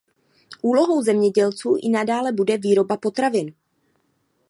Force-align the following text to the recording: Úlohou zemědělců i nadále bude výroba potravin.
Úlohou 0.61 1.01
zemědělců 1.01 1.77
i 1.81 1.89
nadále 1.89 2.31
bude 2.31 2.57
výroba 2.57 2.97
potravin. 2.97 3.53